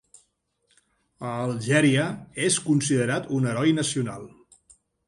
[1.31, 2.07] A Algèria
[2.49, 4.31] és considerat un heroi nacional.